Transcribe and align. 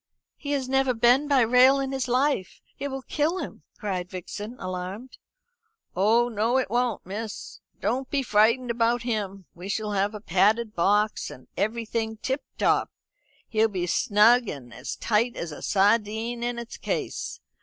"He 0.35 0.53
has 0.53 0.67
never 0.67 0.95
been 0.95 1.27
by 1.27 1.41
rail 1.41 1.79
in 1.79 1.91
his 1.91 2.07
life. 2.07 2.59
It 2.79 2.87
will 2.87 3.03
kill 3.03 3.37
him!" 3.37 3.61
cried 3.77 4.09
Vixen, 4.09 4.55
alarmed. 4.57 5.19
"Oh 5.95 6.27
no 6.27 6.57
it 6.57 6.71
won't, 6.71 7.05
miss. 7.05 7.59
Don't 7.81 8.09
be 8.09 8.23
frightened 8.23 8.71
about 8.71 9.03
him. 9.03 9.45
We 9.53 9.69
shall 9.69 9.91
have 9.91 10.15
a 10.15 10.19
padded 10.19 10.73
box, 10.75 11.29
and 11.29 11.47
everything 11.55 12.17
tip 12.17 12.41
top. 12.57 12.89
He'll 13.47 13.67
be 13.69 13.83
as 13.83 13.93
snug 13.93 14.49
and 14.49 14.73
as 14.73 14.95
tight 14.95 15.35
as 15.35 15.51
a 15.51 15.61
sardine 15.61 16.41
in 16.41 16.57
its 16.57 16.77
case. 16.77 17.39